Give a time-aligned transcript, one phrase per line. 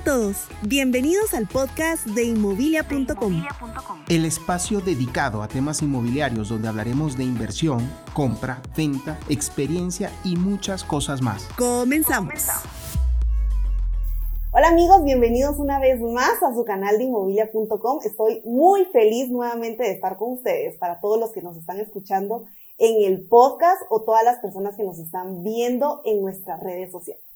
[0.00, 3.42] a todos, bienvenidos al podcast de inmobilia.com.
[4.08, 10.84] El espacio dedicado a temas inmobiliarios donde hablaremos de inversión, compra, venta, experiencia y muchas
[10.84, 11.46] cosas más.
[11.58, 12.32] Comenzamos.
[14.52, 18.00] Hola amigos, bienvenidos una vez más a su canal de inmobilia.com.
[18.02, 22.46] Estoy muy feliz nuevamente de estar con ustedes, para todos los que nos están escuchando
[22.78, 27.29] en el podcast o todas las personas que nos están viendo en nuestras redes sociales.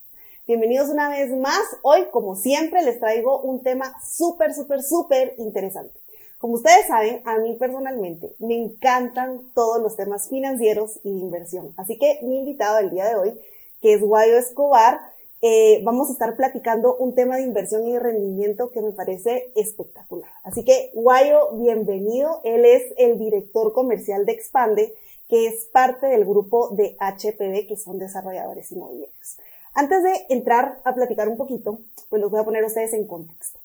[0.47, 1.63] Bienvenidos una vez más.
[1.81, 5.99] Hoy, como siempre, les traigo un tema súper, súper, súper interesante.
[6.37, 11.73] Como ustedes saben, a mí personalmente me encantan todos los temas financieros y de inversión.
[11.77, 13.39] Así que mi invitado el día de hoy,
[13.81, 14.99] que es Guayo Escobar,
[15.41, 20.29] eh, vamos a estar platicando un tema de inversión y rendimiento que me parece espectacular.
[20.43, 22.41] Así que, Guayo, bienvenido.
[22.43, 24.93] Él es el director comercial de Expande,
[25.27, 29.37] que es parte del grupo de HPB, que son desarrolladores inmobiliarios.
[29.75, 31.79] Antes de entrar a platicar un poquito,
[32.09, 33.59] pues los voy a poner a ustedes en contexto.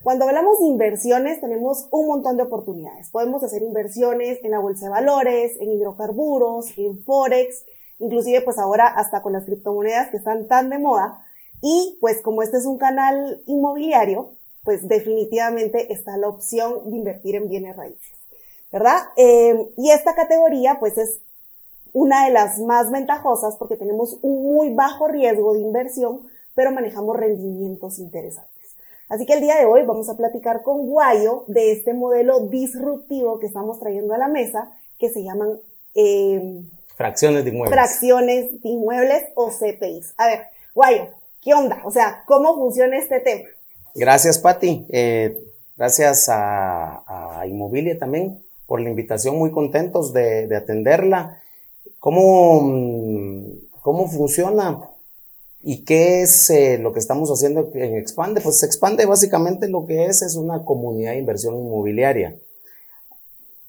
[0.00, 3.10] Cuando hablamos de inversiones, tenemos un montón de oportunidades.
[3.10, 7.64] Podemos hacer inversiones en la bolsa de valores, en hidrocarburos, en forex,
[7.98, 11.26] inclusive pues ahora hasta con las criptomonedas que están tan de moda.
[11.60, 17.34] Y pues como este es un canal inmobiliario, pues definitivamente está la opción de invertir
[17.34, 18.14] en bienes raíces,
[18.70, 18.98] ¿verdad?
[19.16, 21.20] Eh, y esta categoría pues es
[21.92, 27.16] una de las más ventajosas porque tenemos un muy bajo riesgo de inversión, pero manejamos
[27.16, 28.56] rendimientos interesantes.
[29.08, 33.38] Así que el día de hoy vamos a platicar con Guayo de este modelo disruptivo
[33.38, 35.60] que estamos trayendo a la mesa, que se llaman
[35.94, 36.62] eh,
[36.96, 37.72] fracciones de inmuebles.
[37.72, 40.14] Fracciones de inmuebles o CPIs.
[40.16, 40.40] A ver,
[40.74, 41.08] Guayo,
[41.40, 41.80] ¿qué onda?
[41.84, 43.48] O sea, ¿cómo funciona este tema?
[43.94, 44.86] Gracias, Patti.
[44.90, 45.38] Eh,
[45.76, 49.38] gracias a, a, Inmobilia también por la invitación.
[49.38, 51.40] Muy contentos de, de atenderla.
[52.06, 54.80] ¿Cómo, mm, cómo funciona?
[55.60, 58.40] ¿Y qué es eh, lo que estamos haciendo en Expande?
[58.40, 62.38] Pues Expande básicamente lo que es es una comunidad de inversión inmobiliaria.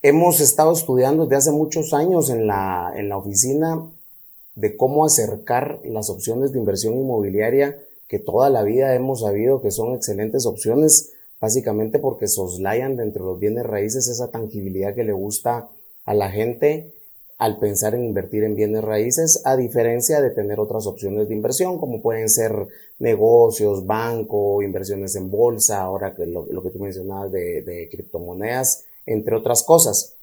[0.04, 3.90] Hemos estado estudiando desde hace muchos años en la, en la oficina
[4.54, 9.72] de cómo acercar las opciones de inversión inmobiliaria que toda la vida hemos sabido que
[9.72, 15.14] son excelentes opciones, básicamente porque soslayan dentro de los bienes raíces esa tangibilidad que le
[15.14, 15.70] gusta
[16.06, 16.94] a la gente
[17.38, 21.78] al pensar en invertir en bienes raíces, a diferencia de tener otras opciones de inversión,
[21.78, 22.68] como pueden ser
[23.00, 29.64] negocios, banco, inversiones en bolsa, ahora que lo, que tú mencionabas de, criptomonedas, entre otras
[29.64, 30.16] cosas.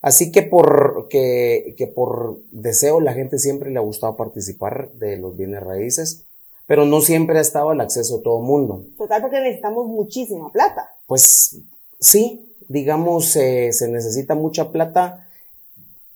[0.00, 5.18] Así que por, que, que por deseo la gente siempre le ha gustado participar de
[5.18, 6.24] los bienes raíces,
[6.66, 8.84] pero no siempre ha estado al acceso a todo el mundo.
[8.96, 10.94] Total, porque necesitamos muchísima plata.
[11.06, 11.58] Pues
[12.00, 15.23] sí, digamos, eh, se necesita mucha plata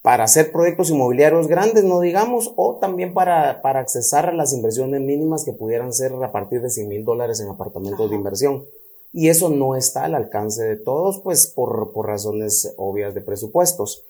[0.02, 5.00] para hacer proyectos inmobiliarios grandes, no digamos, o también para, para accesar a las inversiones
[5.00, 8.64] mínimas que pudieran ser a partir de 100 mil dólares en apartamentos de inversión.
[9.12, 14.04] Y eso no está al alcance de todos, pues por, por razones obvias de presupuestos.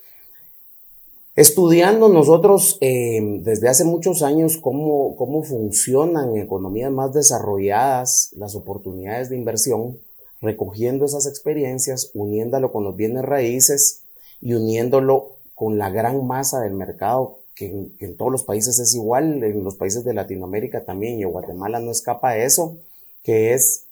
[1.35, 8.55] Estudiando nosotros eh, desde hace muchos años cómo, cómo funcionan en economías más desarrolladas las
[8.55, 9.99] oportunidades de inversión,
[10.41, 14.03] recogiendo esas experiencias, uniéndolo con los bienes raíces
[14.41, 19.43] y uniéndolo con la gran masa del mercado, que en, todos los países es igual,
[19.43, 22.77] en los países de Latinoamérica también, y Guatemala no escapa a eso,
[23.23, 23.87] que es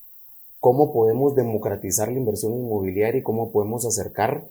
[0.61, 4.45] cómo podemos democratizar la inversión inmobiliaria y cómo podemos acercar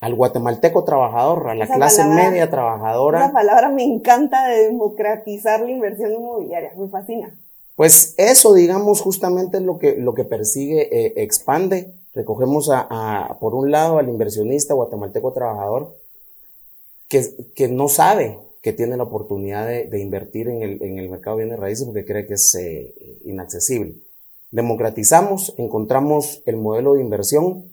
[0.00, 3.24] al guatemalteco trabajador, a la clase media trabajadora.
[3.24, 7.34] Esa palabra me encanta de democratizar la inversión inmobiliaria, me fascina.
[7.74, 11.94] Pues eso, digamos, justamente lo que, lo que persigue eh, Expande.
[12.12, 15.99] Recogemos a, por un lado al inversionista guatemalteco trabajador,
[17.10, 21.44] que, no sabe que tiene la oportunidad de, invertir en el, en el, mercado de
[21.44, 22.94] bienes raíces porque cree que es eh,
[23.24, 23.96] inaccesible.
[24.52, 27.64] Democratizamos, encontramos el modelo de inversión,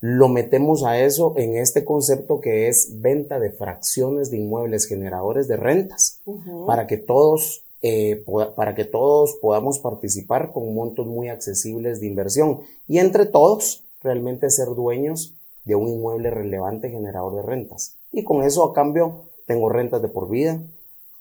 [0.00, 5.48] lo metemos a eso en este concepto que es venta de fracciones de inmuebles generadores
[5.48, 6.20] de rentas,
[6.66, 8.24] para que todos eh,
[8.56, 14.50] para que todos podamos participar con montos muy accesibles de inversión y entre todos realmente
[14.50, 15.35] ser dueños
[15.66, 17.98] de un inmueble relevante generador de rentas.
[18.12, 20.62] Y con eso a cambio tengo rentas de por vida,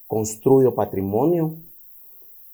[0.07, 1.55] construyo patrimonio,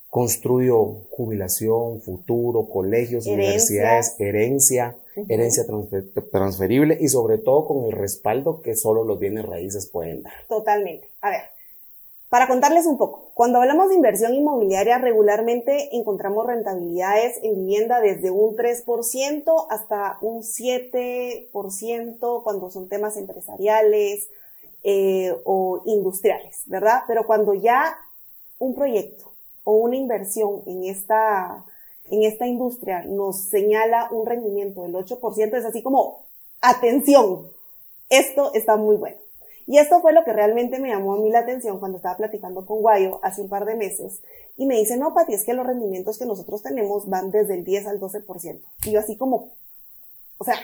[0.08, 4.96] construyo jubilación, futuro, colegios, universidades, herencia,
[5.28, 5.64] herencia
[6.30, 10.32] transferible y sobre todo con el respaldo que solo los bienes raíces pueden dar.
[10.48, 11.10] Totalmente.
[11.20, 11.40] A ver,
[12.32, 18.30] para contarles un poco, cuando hablamos de inversión inmobiliaria, regularmente encontramos rentabilidades en vivienda desde
[18.30, 24.30] un 3% hasta un 7% cuando son temas empresariales
[24.82, 27.02] eh, o industriales, ¿verdad?
[27.06, 27.98] Pero cuando ya
[28.58, 29.30] un proyecto
[29.64, 31.66] o una inversión en esta,
[32.10, 36.24] en esta industria nos señala un rendimiento del 8%, es así como,
[36.62, 37.50] atención,
[38.08, 39.21] esto está muy bueno.
[39.66, 42.66] Y esto fue lo que realmente me llamó a mí la atención cuando estaba platicando
[42.66, 44.20] con Guayo hace un par de meses.
[44.56, 47.64] Y me dice, no, Pati, es que los rendimientos que nosotros tenemos van desde el
[47.64, 48.60] 10 al 12%.
[48.84, 49.50] Y yo así como,
[50.38, 50.56] o sea,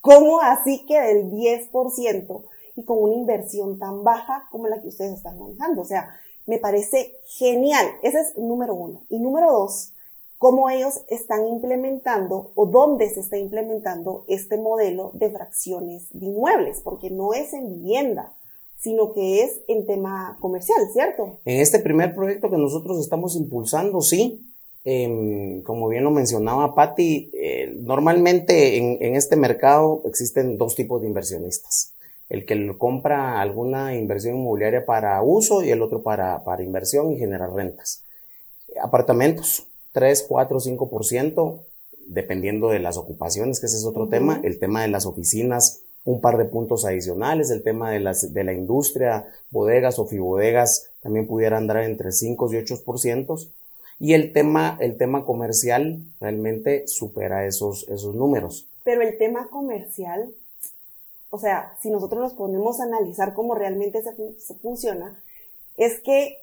[0.00, 2.42] ¿cómo así que del 10%
[2.76, 5.82] y con una inversión tan baja como la que ustedes están manejando?
[5.82, 6.16] O sea,
[6.46, 7.86] me parece genial.
[8.02, 9.02] Ese es número uno.
[9.08, 9.92] Y número dos,
[10.38, 16.80] cómo ellos están implementando o dónde se está implementando este modelo de fracciones de inmuebles,
[16.82, 18.32] porque no es en vivienda,
[18.78, 21.38] sino que es en tema comercial, ¿cierto?
[21.44, 24.40] En este primer proyecto que nosotros estamos impulsando, sí.
[24.86, 31.00] Em, como bien lo mencionaba Patti, eh, normalmente en, en, este mercado existen dos tipos
[31.00, 31.94] de inversionistas.
[32.28, 37.18] El que compra alguna inversión inmobiliaria para uso y el otro para, para inversión y
[37.18, 38.02] generar rentas.
[38.82, 41.60] Apartamentos, 3, 4, 5%,
[42.06, 44.40] dependiendo de las ocupaciones, que ese es otro tema.
[44.42, 47.50] El tema de las oficinas, un par de puntos adicionales.
[47.50, 52.52] El tema de, las, de la industria, bodegas o fibodegas, también pudiera andar entre 5
[52.52, 53.48] y 8%.
[54.00, 58.68] Y el tema, el tema comercial realmente supera esos, esos números.
[58.82, 60.34] Pero el tema comercial,
[61.30, 65.18] o sea, si nosotros nos ponemos a analizar cómo realmente se, funciona,
[65.76, 66.38] es que,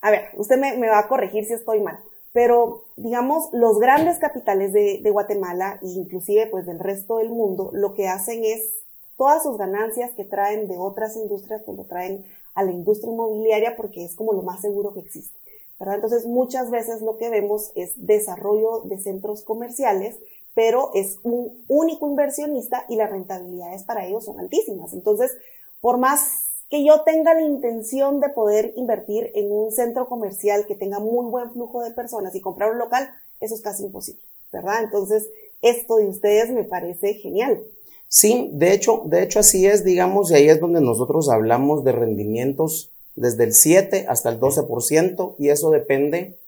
[0.00, 1.98] a ver, usted me, va a corregir si estoy mal
[2.30, 7.94] pero digamos, los grandes capitales de, Guatemala e inclusive pues del resto del mundo, lo
[7.94, 8.78] que hacen es
[9.18, 12.24] todas sus ganancias que traen de otras industrias, pues lo traen
[12.54, 15.38] a la industria inmobiliaria porque es como lo más seguro que existe.
[15.78, 15.96] ¿verdad?
[15.96, 20.16] Entonces, muchas veces lo que vemos es desarrollo de centros comerciales,
[20.54, 24.92] pero es un único inversionista y las rentabilidades para ellos son altísimas.
[24.92, 25.36] Entonces,
[25.80, 26.20] por más
[26.68, 31.30] que yo tenga la intención de poder invertir en un centro comercial que tenga muy
[31.30, 33.08] buen flujo de personas y comprar un local,
[33.40, 34.22] eso es casi imposible,
[34.52, 34.82] ¿verdad?
[34.82, 35.28] Entonces,
[35.62, 37.62] esto de ustedes me parece genial.
[38.08, 41.92] Sí, de hecho, de hecho así es, digamos, y ahí es donde nosotros hablamos de
[41.92, 46.38] rendimientos desde el 7 hasta el 12%, y eso depende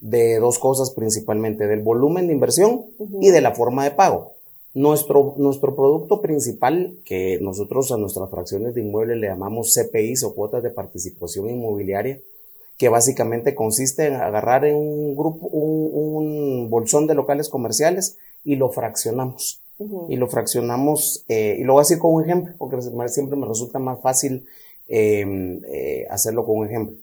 [0.00, 2.84] de dos cosas principalmente, del volumen de inversión
[3.20, 4.32] y de la forma de pago.
[4.74, 10.34] Nuestro, nuestro producto principal, que nosotros a nuestras fracciones de inmuebles le llamamos CPIs o
[10.34, 12.18] cuotas de participación inmobiliaria,
[12.76, 18.68] que básicamente consiste en agarrar en un grupo, un, bolsón de locales comerciales y lo
[18.68, 19.60] fraccionamos.
[20.08, 23.46] Y lo fraccionamos, eh, y lo voy a decir con un ejemplo, porque siempre me
[23.46, 24.46] resulta más fácil
[24.86, 26.96] em, eh, hacerlo con un ejemplo.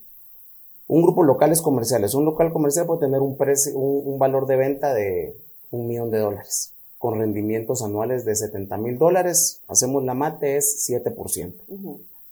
[0.88, 2.14] Un grupo de locales comerciales.
[2.14, 5.36] Un local comercial puede tener un, precio, un valor de venta de
[5.72, 10.88] un millón de dólares con rendimientos anuales de 70 mil dólares, hacemos la mate, es
[10.88, 11.52] 7%.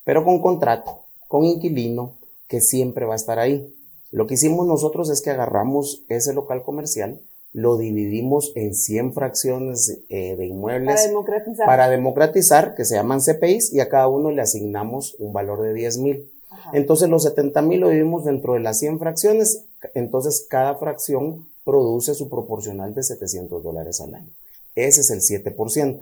[0.04, 2.14] Pero con contrato, con inquilino,
[2.48, 3.74] que siempre va a estar ahí.
[4.12, 7.20] Lo que hicimos nosotros es que agarramos ese local comercial,
[7.52, 11.66] lo dividimos en 100 fracciones eh, de inmuebles para democratizar.
[11.66, 15.74] para democratizar, que se llaman CPIs, y a cada uno le asignamos un valor de
[15.74, 16.32] 10 mil.
[16.74, 22.14] Entonces los 70 mil lo dividimos dentro de las 100 fracciones, entonces cada fracción produce
[22.14, 24.30] su proporcional de 700 dólares al año.
[24.76, 26.00] Ese es el 7%.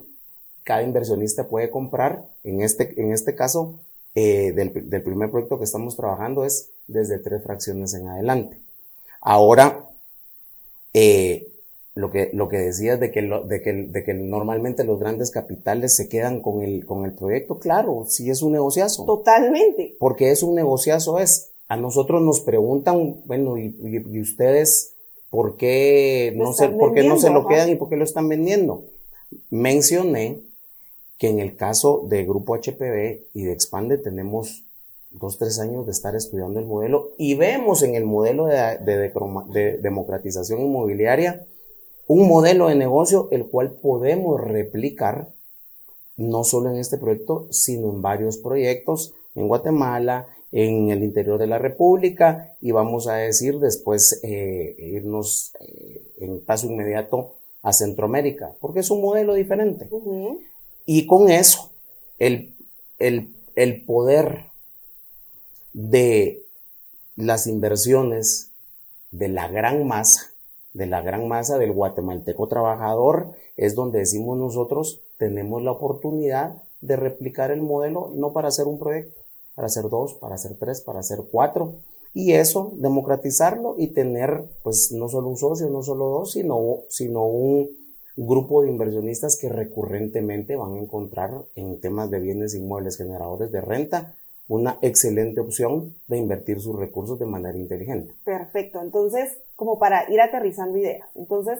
[0.63, 3.79] Cada inversionista puede comprar, en este, en este caso,
[4.15, 8.57] eh, del, primer proyecto que estamos trabajando es desde tres fracciones en adelante.
[9.21, 9.86] Ahora,
[10.99, 11.47] eh,
[11.95, 15.95] lo que, lo que decías de que, de, que, de que normalmente los grandes capitales
[15.95, 19.05] se quedan con el, con el proyecto, claro, sí es un negociazo.
[19.05, 19.95] Totalmente.
[19.99, 24.93] Porque es un negociazo, es, a nosotros nos preguntan, bueno, y, y ustedes
[25.29, 28.85] ¿por qué no, se, ¿por no se lo quedan y por qué lo están vendiendo?
[29.49, 30.39] Mencioné
[31.17, 34.63] que en el caso de Grupo HPV y de Expande tenemos
[35.19, 39.77] dos, tres años de estar estudiando el modelo y vemos en el modelo de, de,
[39.81, 41.45] democratización inmobiliaria
[42.07, 45.29] un modelo de negocio el cual podemos replicar
[46.15, 51.47] no solo en este proyecto, sino en varios proyectos en Guatemala, en el interior de
[51.47, 58.55] la República y vamos a decir después eh, irnos eh, en paso inmediato a Centroamérica,
[58.59, 59.89] porque es un modelo diferente.
[60.85, 61.71] Y con eso,
[62.17, 62.55] el,
[62.97, 64.45] el, el poder
[65.73, 66.43] de
[67.15, 68.51] las inversiones
[69.11, 70.31] de la gran masa,
[70.73, 76.95] de la gran masa del guatemalteco trabajador, es donde decimos nosotros tenemos la oportunidad de
[76.95, 79.19] replicar el modelo, no para hacer un proyecto,
[79.55, 81.73] para hacer dos, para hacer tres, para hacer cuatro.
[82.13, 87.25] Y eso, democratizarlo y tener, pues, no solo un socio, no solo dos, sino, sino
[87.25, 87.69] un
[88.15, 93.61] grupo de inversionistas que recurrentemente van a encontrar en temas de bienes inmuebles generadores de
[93.61, 94.15] renta
[94.47, 98.13] una excelente opción de invertir sus recursos de manera inteligente.
[98.23, 98.81] Perfecto.
[98.81, 101.09] Entonces, como para ir aterrizando ideas.
[101.15, 101.59] Entonces,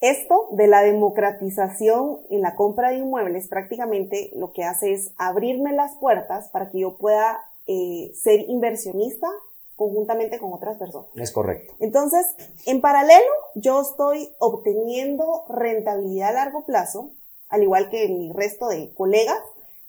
[0.00, 5.72] esto de la democratización en la compra de inmuebles prácticamente lo que hace es abrirme
[5.72, 9.26] las puertas para que yo pueda eh, ser inversionista
[9.74, 11.08] conjuntamente con otras personas.
[11.16, 11.74] Es correcto.
[11.80, 12.26] Entonces,
[12.66, 17.12] en paralelo, yo estoy obteniendo rentabilidad a largo plazo,
[17.48, 19.38] al igual que mi resto de colegas,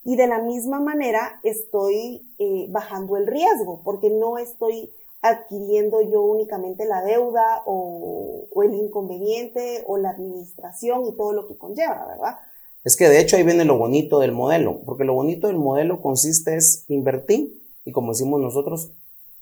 [0.08, 4.90] y de la misma manera estoy eh, bajando el riesgo, porque no estoy
[5.22, 11.58] adquiriendo yo únicamente la deuda o, el inconveniente o la administración y todo lo que
[11.58, 12.38] conlleva, ¿verdad?
[12.86, 16.02] Es que de hecho ahí viene lo bonito del modelo, porque lo bonito del modelo
[16.02, 18.92] consiste es invertir y como decimos nosotros,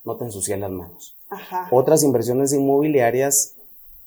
[0.04, 1.16] no te ensucias las manos.
[1.30, 1.68] Ajá.
[1.70, 3.54] Otras inversiones inmobiliarias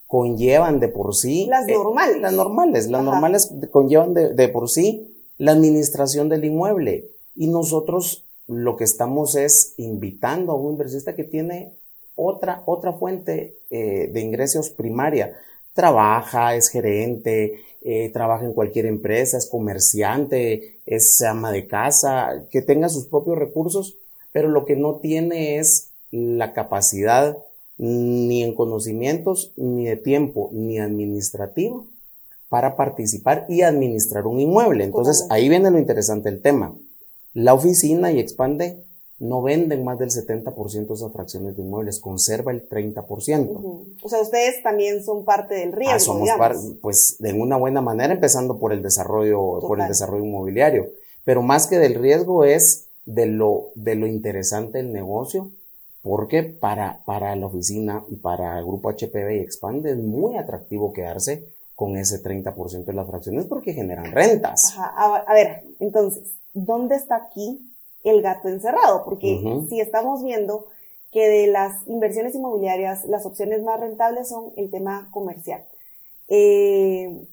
[0.09, 1.47] conllevan de por sí.
[1.47, 2.21] Las eh, normales.
[2.21, 7.07] las normales, las normales conllevan de, de por sí la administración del inmueble.
[7.35, 11.73] Y nosotros lo que estamos es invitando a un inversionista que tiene
[12.17, 15.39] otra, otra fuente eh, de ingresos primaria.
[15.73, 22.63] Trabaja, es gerente, eh, trabaja en cualquier empresa, es comerciante, es ama de casa, que
[22.63, 23.97] tenga sus propios recursos,
[24.33, 27.39] pero lo que no tiene es la capacidad
[27.77, 31.87] ni en conocimientos, ni de tiempo, ni administrativo
[32.49, 34.85] para participar y administrar un inmueble.
[34.85, 36.75] Entonces, ahí viene lo interesante del tema.
[37.35, 38.83] La oficina y expande
[39.19, 43.87] no venden más del 70% de esas fracciones de inmuebles, conserva el 30%.
[44.03, 45.95] O sea, ustedes también son parte del riesgo.
[45.95, 46.29] Ah, somos
[46.81, 50.89] pues de una buena manera, empezando por el desarrollo, por el desarrollo inmobiliario.
[51.25, 55.51] Pero más que del riesgo es de lo, de lo interesante del negocio,
[56.03, 60.93] porque para, para la oficina y para el grupo HPV y Expande es muy atractivo
[60.93, 64.75] quedarse con ese 30% de las fracciones porque generan rentas.
[64.77, 65.23] Ajá.
[65.25, 69.05] A ver, entonces, ¿dónde está aquí el gato encerrado?
[69.05, 70.67] Porque si estamos viendo
[71.13, 75.67] que de las inversiones inmobiliarias las opciones más rentables son el tema comercial.
[76.27, 77.29] Eh,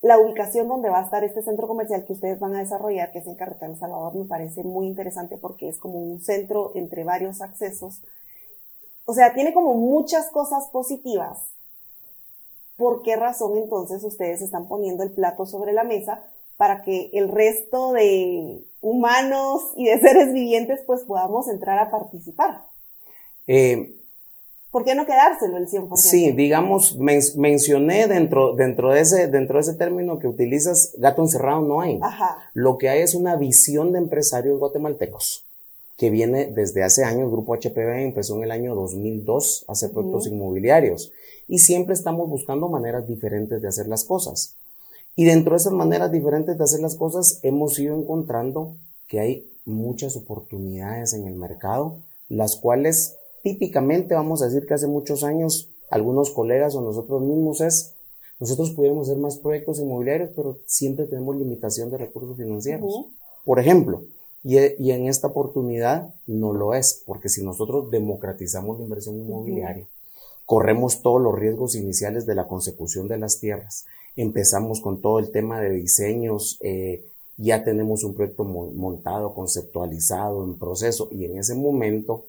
[0.00, 3.18] la ubicación donde va a estar este centro comercial que ustedes van a desarrollar, que
[3.18, 7.02] es en Carretera El Salvador, me parece muy interesante porque es como un centro entre
[7.02, 8.00] varios accesos.
[9.06, 11.55] O sea, tiene como muchas cosas positivas.
[12.76, 16.22] ¿Por qué razón entonces ustedes están poniendo el plato sobre la mesa
[16.56, 22.64] para que el resto de humanos y de seres vivientes pues podamos entrar a participar.
[23.46, 23.92] Eh,
[24.70, 25.96] ¿Por qué no quedárselo el 100%?
[25.96, 31.62] Sí, digamos, mencioné dentro, dentro, de ese, dentro de ese término que utilizas, gato encerrado
[31.62, 31.98] no hay.
[32.02, 32.50] Ajá.
[32.52, 35.45] Lo que hay es una visión de empresarios guatemaltecos
[35.96, 37.24] que viene desde hace años.
[37.24, 41.12] El Grupo HPV empezó en el año 2002 a hacer proyectos inmobiliarios
[41.48, 44.56] y siempre estamos buscando maneras diferentes de hacer las cosas.
[45.14, 48.76] Y dentro de esas maneras diferentes de hacer las cosas, hemos ido encontrando
[49.08, 51.96] que hay muchas oportunidades en el mercado,
[52.28, 57.60] las cuales típicamente, vamos a decir que hace muchos años, algunos colegas o nosotros mismos
[57.60, 57.94] es,
[58.40, 63.06] nosotros pudiéramos hacer más proyectos inmobiliarios, pero siempre tenemos limitación de recursos financieros.
[63.44, 64.02] Por ejemplo,
[64.46, 69.86] y, y, en esta oportunidad no lo es, porque si nosotros democratizamos la inversión inmobiliaria,
[70.44, 75.32] corremos todos los riesgos iniciales de la consecución de las tierras, empezamos con todo el
[75.32, 77.04] tema de diseños, eh,
[77.36, 82.24] ya tenemos un proyecto montado, conceptualizado, en proceso, y en ese momento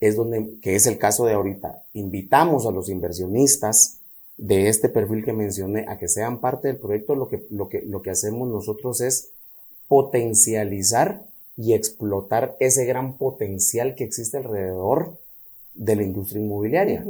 [0.00, 4.00] es donde, que es el caso de ahorita, invitamos a los inversionistas
[4.36, 7.82] de este perfil que mencioné a que sean parte del proyecto, lo que, lo que,
[7.82, 9.30] lo que hacemos nosotros es
[9.88, 11.24] potencializar
[11.56, 15.16] y explotar ese gran potencial que existe alrededor
[15.74, 17.04] de la industria inmobiliaria.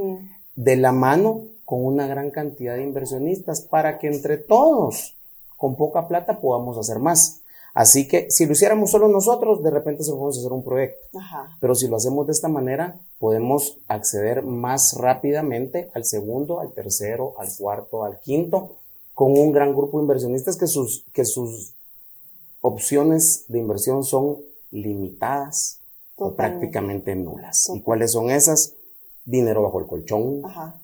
[0.55, 5.17] De la mano con una gran cantidad de inversionistas para que entre todos,
[5.57, 7.41] con poca plata, podamos hacer más.
[7.73, 11.19] Así que si lo hiciéramos solo nosotros, de repente solo podemos hacer un proyecto.
[11.61, 17.35] Pero si lo hacemos de esta manera, podemos acceder más rápidamente al segundo, al tercero,
[17.39, 18.77] al cuarto, al quinto,
[19.13, 21.75] con un gran grupo de inversionistas que sus, que sus
[22.67, 24.39] opciones de inversión son
[24.71, 25.81] limitadas
[26.17, 27.71] o prácticamente nulas.
[27.75, 28.73] ¿Y cuáles son esas?
[29.27, 30.81] Dinero bajo el colchón, Ajá.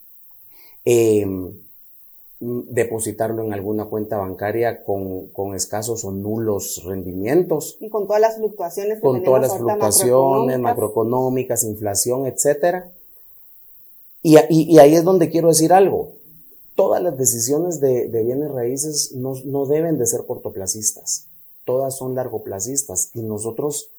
[0.84, 1.54] Em,
[2.38, 7.78] depositarlo en alguna cuenta bancaria con, escasos o nulos rendimientos.
[7.80, 8.96] Y con todas las fluctuaciones.
[8.96, 11.64] Que con todas las fluctuaciones macroeconómicas.
[11.64, 12.92] inflación, etcétera.
[14.22, 16.12] Y, ahí es donde quiero decir algo.
[16.74, 21.29] Todas las decisiones de, bienes raíces no, no, deben de ser cortoplacistas.
[21.64, 23.10] Todas son largoplacistas.
[23.14, 23.90] Y nosotros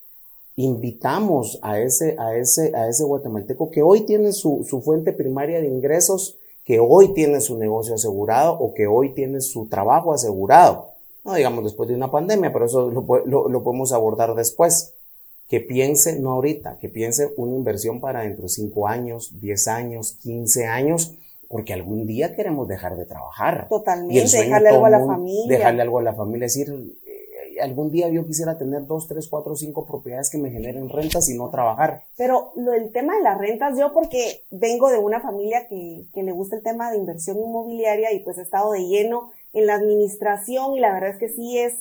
[0.56, 5.62] invitamos a ese, a ese, a ese guatemalteco que hoy tiene su, su fuente primaria
[5.62, 10.92] de ingresos que hoy tiene su negocio asegurado o que hoy tiene su trabajo asegurado.
[11.24, 14.94] No digamos después de una pandemia, pero eso lo, podemos abordar después.
[15.48, 20.14] que piense, no ahorita, que piense una inversión para dentro de 5 años, 10 años,
[20.24, 21.14] 15 años,
[21.50, 23.68] porque algún día queremos dejar de trabajar.
[23.68, 25.58] Totalmente, dejarle algo a la familia.
[25.58, 26.74] Dejarle algo a la familia, decir,
[27.62, 31.38] algún día yo quisiera tener dos, tres, cuatro, cinco propiedades que me generen rentas y
[31.38, 32.04] no trabajar.
[32.18, 36.24] Pero lo del tema de las rentas, yo porque vengo de una familia que, que
[36.24, 39.76] le gusta el tema de inversión inmobiliaria y pues he estado de lleno en la
[39.76, 41.74] administración y la verdad es que sí es,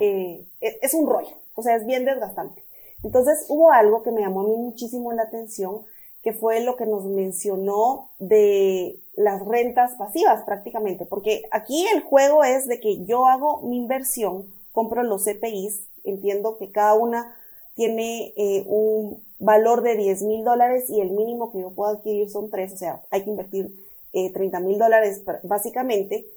[0.00, 2.64] eh, es un rollo, o sea, es bien desgastante.
[3.02, 5.82] Entonces hubo algo que me llamó a mí muchísimo la atención,
[6.22, 12.42] que fue lo que nos mencionó de las rentas pasivas prácticamente, porque aquí el juego
[12.44, 14.46] es de que yo hago mi inversión,
[14.78, 17.34] compro los CPIs, entiendo que cada una
[17.74, 22.30] tiene eh, un valor de 10 mil dólares y el mínimo que yo puedo adquirir
[22.30, 23.74] son tres, o sea, hay que invertir
[24.12, 26.28] eh, 30 mil dólares básicamente,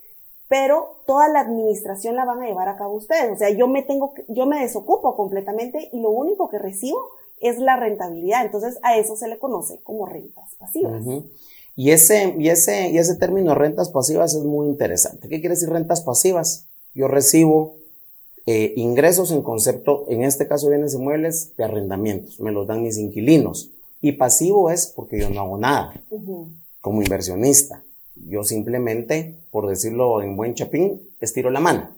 [0.47, 3.31] pero toda la administración la van a llevar a cabo ustedes.
[3.31, 6.97] O sea, yo me tengo, yo me desocupo completamente y lo único que recibo
[7.41, 8.43] es la rentabilidad.
[8.43, 11.03] Entonces, a eso se le conoce como rentas pasivas.
[11.75, 15.29] Y ese, y ese, y ese término rentas pasivas es muy interesante.
[15.29, 16.65] ¿Qué quiere decir rentas pasivas?
[16.95, 17.80] Yo recibo
[18.45, 22.39] eh, ingresos en concepto, en este caso bienes inmuebles, de arrendamientos.
[22.39, 23.71] Me los dan mis inquilinos.
[24.01, 25.93] Y pasivo es porque yo no hago nada
[26.81, 27.83] como inversionista.
[28.15, 31.91] Yo simplemente, por decirlo en buen chapín, estiro la mano.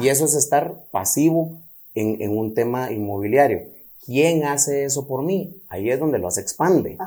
[0.00, 1.60] Y eso es estar pasivo
[1.94, 3.62] en, un tema inmobiliario.
[4.04, 5.62] ¿Quién hace eso por mí?
[5.68, 6.98] Ahí es donde lo hace expande.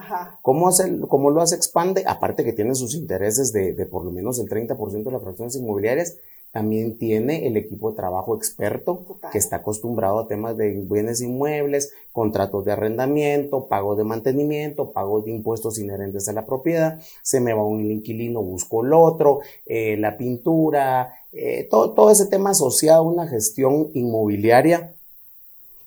[0.41, 2.03] ¿Cómo, hace, ¿Cómo lo hace expande?
[2.07, 5.55] Aparte que tiene sus intereses de, de por lo menos el 30% de las fracciones
[5.55, 6.17] inmobiliarias,
[6.57, 11.93] también tiene el equipo de trabajo experto que está acostumbrado a temas de bienes inmuebles,
[12.11, 16.99] contratos de arrendamiento, pago de mantenimiento, pago de impuestos inherentes a la propiedad.
[17.21, 22.25] Se me va un inquilino, busco el otro, eh, la pintura, eh, todo, todo ese
[22.25, 24.95] tema asociado a una gestión inmobiliaria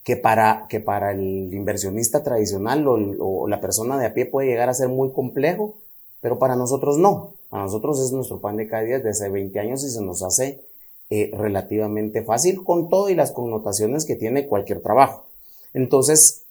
[0.04, 4.46] que para, que para el inversionista tradicional o, o la persona de a pie puede
[4.46, 5.74] llegar a ser muy complejo,
[6.20, 7.39] pero para nosotros no.
[7.50, 10.22] A nosotros es nuestro pan de cada día desde hace 20 años y se nos
[10.22, 10.64] hace
[11.10, 15.26] eh, relativamente fácil con todo y las connotaciones que tiene cualquier trabajo.
[15.74, 16.44] Entonces,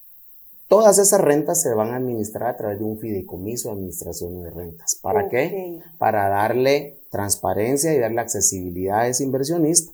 [0.68, 4.50] todas esas rentas se van a administrar a través de un fideicomiso de administración de
[4.50, 4.96] rentas.
[5.02, 5.80] ¿Para qué?
[5.98, 9.94] Para darle transparencia y darle accesibilidad a ese inversionista.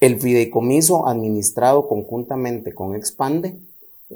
[0.00, 3.58] El fideicomiso administrado conjuntamente con Expande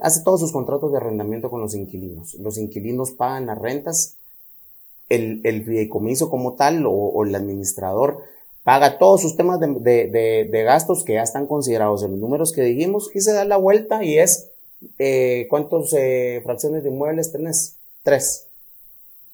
[0.00, 2.35] hace todos sus contratos de arrendamiento con los inquilinos.
[2.35, 4.16] Los inquilinos pagan las rentas
[5.08, 8.22] el, el fideicomiso como tal o, el administrador
[8.64, 13.10] paga todos sus temas de, gastos que ya están considerados en los números que dijimos
[13.14, 14.50] y se da la vuelta y es
[14.98, 17.76] eh, ¿cuántas eh, fracciones de inmuebles tenés?
[18.02, 18.48] Tres.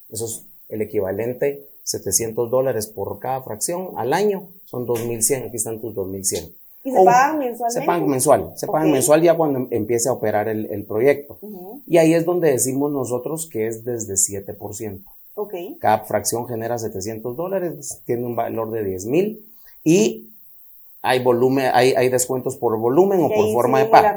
[0.09, 4.49] Eso es el equivalente 700 dólares por cada fracción al año.
[4.65, 5.47] Son 2.100.
[5.47, 6.53] Aquí están tus 2.100.
[6.85, 7.79] ¿Y se pagan mensualmente?
[7.79, 8.51] Se pagan mensual.
[8.55, 11.39] Se pagan mensual ya cuando empiece a operar el, proyecto.
[11.87, 15.03] Y ahí es donde decimos nosotros que es desde 7%.
[15.79, 19.45] Cada fracción genera 700 dólares, tiene un valor de 10 mil
[19.83, 20.29] y
[21.01, 24.07] hay volumen, hay, hay descuentos por volumen o por forma de pago.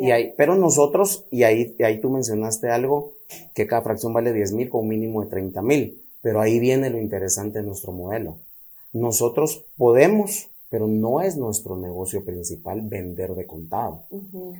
[0.00, 3.12] Y hay, pero nosotros, y ahí, ahí tú mencionaste algo,
[3.54, 6.02] que cada fracción vale 10 mil con un mínimo de 30 mil.
[6.22, 8.38] Pero ahí viene lo interesante de nuestro modelo.
[8.92, 14.02] Nosotros podemos pero no es nuestro negocio principal vender de contado.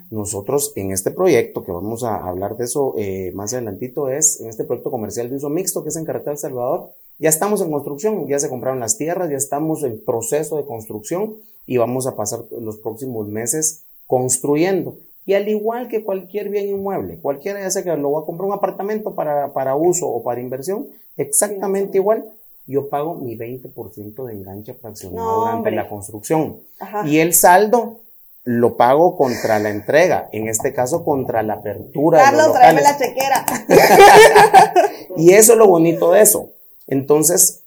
[0.09, 4.47] Nosotros en este proyecto, que vamos a hablar de eso eh, más adelantito, es en
[4.47, 7.69] este proyecto comercial de uso mixto que es en Carretera El Salvador, ya estamos en
[7.69, 11.35] construcción, ya se compraron las tierras, ya estamos en proceso de construcción
[11.67, 14.97] y vamos a pasar los próximos meses construyendo.
[15.25, 18.47] Y al igual que cualquier bien inmueble, cualquiera ya sea que lo va a comprar
[18.47, 22.23] un apartamento para, para uso o para inversión, exactamente igual,
[22.67, 26.61] yo pago mi 20% de enganche fraccionado durante la construcción.
[27.05, 28.01] Y el saldo
[28.43, 32.19] lo pago contra la entrega, en este caso contra la apertura.
[32.23, 33.45] Carlos, tráeme la chequera.
[35.17, 36.51] y eso es lo bonito de eso.
[36.87, 37.63] Entonces,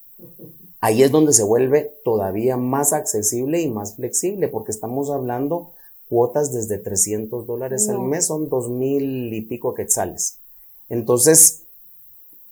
[0.80, 5.72] ahí es donde se vuelve todavía más accesible y más flexible, porque estamos hablando
[6.08, 10.38] cuotas desde 300 dólares al mes, son dos mil y pico quetzales.
[10.88, 11.64] Entonces,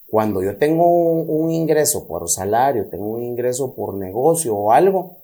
[0.08, 5.16] cuando yo tengo un, ingreso por salario, tengo un ingreso por negocio o algo,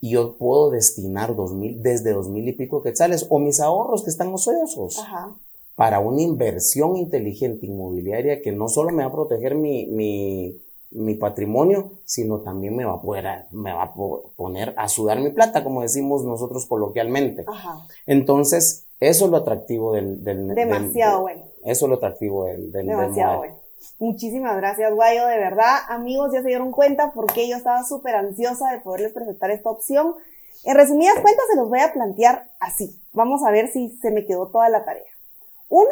[0.00, 4.02] y yo puedo destinar dos mil, desde dos mil y pico quetzales o mis ahorros
[4.02, 5.02] que están ociosos
[5.74, 10.56] para una inversión inteligente inmobiliaria que no solo me va a proteger mi, mi,
[10.90, 15.30] mi patrimonio, sino también me va a poder, me va a poner a sudar mi
[15.30, 17.44] plata, como decimos nosotros coloquialmente.
[18.06, 21.42] Entonces, eso es lo atractivo del, del demasiado bueno.
[21.64, 23.65] Eso es lo atractivo del, del demasiado bueno.
[23.98, 25.26] Muchísimas gracias, Guayo.
[25.26, 29.50] De verdad, amigos, ya se dieron cuenta porque yo estaba súper ansiosa de poderles presentar
[29.50, 30.14] esta opción.
[30.64, 33.00] En resumidas cuentas, se los voy a plantear así.
[33.12, 35.10] Vamos a ver si se me quedó toda la tarea.
[35.68, 35.90] Uno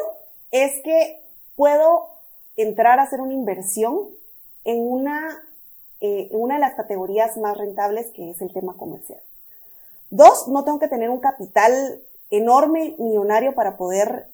[0.51, 1.23] es que
[1.57, 2.09] puedo
[2.57, 4.11] entrar a hacer una inversión
[4.65, 5.43] en una,
[6.01, 9.21] eh, una de las categorías más rentables que es el tema comercial.
[10.11, 14.29] Dos, no tengo que tener un capital enorme, millonario para poder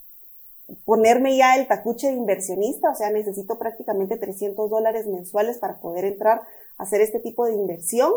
[0.84, 6.04] ponerme ya el tacuche de inversionista, o sea, necesito prácticamente 300 dólares mensuales para poder
[6.04, 6.42] entrar
[6.78, 8.12] a hacer este tipo de inversión.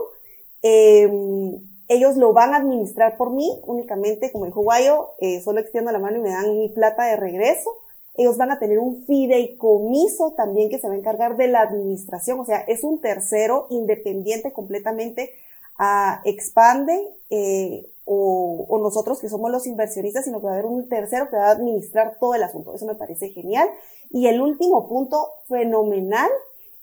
[0.62, 5.92] Em, ellos lo van a administrar por mí únicamente, como dijo Guayo, eh, solo extiendo
[5.92, 7.70] la mano y me dan mi plata de regreso.
[8.16, 12.40] Ellos van a tener un fideicomiso también que se va a encargar de la administración,
[12.40, 15.32] o sea, es un tercero independiente completamente
[15.78, 20.90] a Expande eh, o, nosotros que somos los inversionistas, sino que va a haber un
[20.90, 22.74] tercero que va a administrar todo el asunto.
[22.74, 23.70] Eso me parece genial.
[24.10, 26.30] Y el último punto fenomenal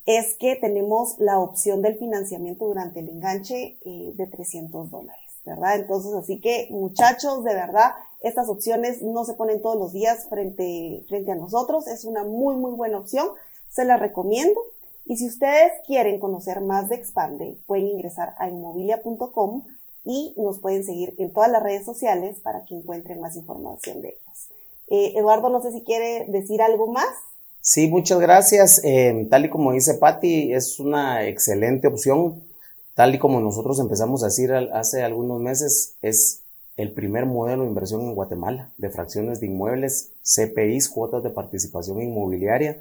[0.07, 5.77] es que tenemos la opción del financiamiento durante el enganche eh, de 300 dólares, ¿verdad?
[5.77, 11.05] Entonces, así que muchachos, de verdad, estas opciones no se ponen todos los días frente,
[11.09, 11.87] frente a nosotros.
[11.87, 13.29] Es una muy, muy buena opción.
[13.69, 14.61] Se la recomiendo.
[15.11, 19.65] Y si ustedes quieren conocer más de Expande, pueden ingresar a inmobilia.com
[20.05, 24.11] y nos pueden seguir en todas las redes sociales para que encuentren más información de
[24.11, 24.51] ellos.
[24.87, 27.09] Eh, Eduardo, no sé si quiere decir algo más.
[27.61, 28.85] Sí, muchas gracias.
[28.85, 32.45] Eh, tal y como dice Patti, es una excelente opción.
[32.95, 36.43] Tal y como nosotros empezamos a decir hace algunos meses, es
[36.77, 42.01] el primer modelo de inversión en Guatemala de fracciones de inmuebles, CPIs, cuotas de participación
[42.01, 42.81] inmobiliaria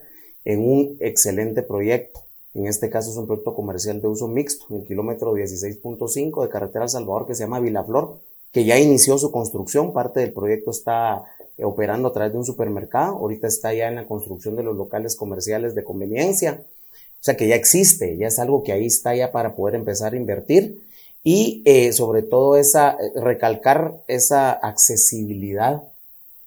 [0.49, 2.23] en un excelente proyecto.
[2.55, 6.49] En este caso es un proyecto comercial de uso mixto, en el kilómetro 16.5 de
[6.49, 8.19] carretera Salvador que se llama Vilaflor,
[8.51, 9.93] que ya inició su construcción.
[9.93, 11.23] Parte del proyecto está
[11.55, 13.17] eh, operando a través de un supermercado.
[13.17, 16.63] Ahorita está ya en la construcción de los locales comerciales de conveniencia.
[16.63, 20.13] O sea que ya existe, ya es algo que ahí está ya para poder empezar
[20.13, 20.81] a invertir.
[21.23, 25.83] Y eh, sobre todo esa, eh, recalcar esa accesibilidad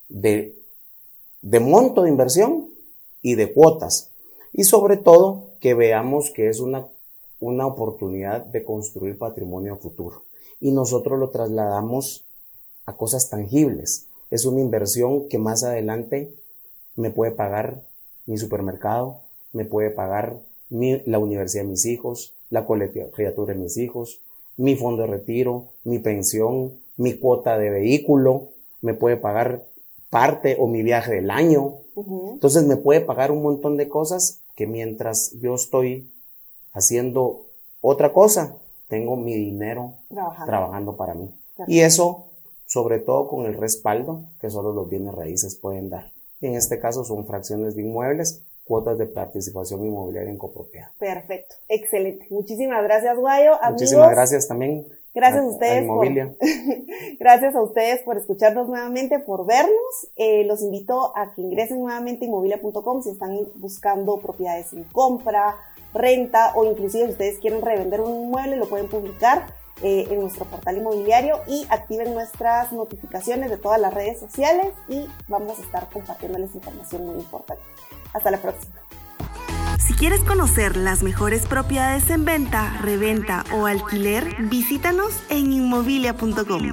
[0.08, 0.56] de,
[1.40, 2.71] de monto de inversión
[3.22, 4.10] y de cuotas.
[4.52, 6.88] Y sobre todo que veamos que es una,
[7.40, 10.24] una oportunidad de construir patrimonio futuro.
[10.60, 12.24] Y nosotros lo trasladamos
[12.84, 14.08] a cosas tangibles.
[14.30, 16.34] Es una inversión que más adelante
[16.96, 17.82] me puede pagar
[18.26, 19.20] mi supermercado,
[19.52, 24.20] me puede pagar la universidad de mis hijos, la colegiatura de mis hijos,
[24.56, 28.48] mi fondo de retiro, mi pensión, mi cuota de vehículo,
[28.80, 29.64] me puede pagar
[30.12, 34.66] parte o mi viaje del año, entonces me puede pagar un montón de cosas que
[34.66, 36.12] mientras yo estoy
[36.74, 37.46] haciendo
[37.80, 38.54] otra cosa,
[38.88, 39.94] tengo mi dinero
[40.44, 41.34] trabajando, para mí.
[41.66, 42.26] Y eso,
[42.66, 46.12] sobre todo con el respaldo que solo los bienes raíces pueden dar.
[46.42, 50.90] En este caso son fracciones de inmuebles, cuotas de participación inmobiliaria en copropiedad.
[50.98, 52.26] Perfecto, excelente.
[52.28, 53.52] Muchísimas gracias, Guayo.
[53.70, 55.86] Muchísimas gracias también Gracias a, ustedes.
[55.86, 56.06] por,
[57.20, 60.08] gracias a ustedes por escucharnos nuevamente, por vernos.
[60.16, 65.56] Eh, los invito a que ingresen nuevamente a inmobilia.com si están buscando propiedades en compra,
[65.92, 69.46] renta o inclusive si ustedes quieren revender un inmueble, lo pueden publicar
[69.82, 75.06] eh, en nuestro portal inmobiliario y activen nuestras notificaciones de todas las redes sociales y
[75.28, 77.62] vamos a estar compartiéndoles información muy importante.
[78.14, 78.81] Hasta la próxima.
[79.84, 86.72] Si quieres conocer las mejores propiedades en venta, reventa o alquiler, visítanos en inmobilia.com.